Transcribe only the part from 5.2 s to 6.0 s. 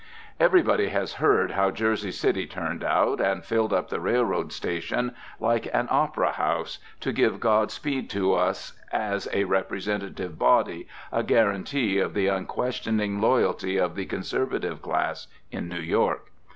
like an